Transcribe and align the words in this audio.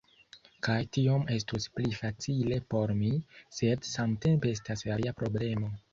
Kaj 0.67 0.77
tiom 0.97 1.27
estus 1.35 1.67
pli 1.75 1.91
facile 1.99 2.59
por 2.75 2.95
mi, 3.03 3.11
sed 3.59 3.87
samtempe 3.93 4.57
estas 4.59 4.85
alia 4.97 5.15
problemo 5.21 5.75